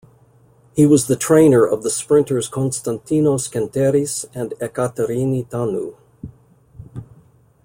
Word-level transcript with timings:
He 0.75 0.87
was 0.87 1.05
the 1.05 1.15
trainer 1.15 1.63
of 1.63 1.83
the 1.83 1.91
sprinters 1.91 2.47
Konstantinos 2.49 3.47
Kenteris 3.47 4.25
and 4.33 4.49
Ekaterini 4.59 5.45
Thanou. 5.47 5.95